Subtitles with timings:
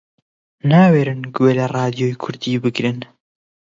[0.71, 2.99] ناوێرن گوێ لە ڕادیۆی کوردی بگرن